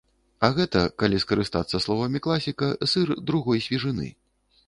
[0.45, 4.09] А гэта, калі скарыстацца словамі класіка, сыр другой свежыны.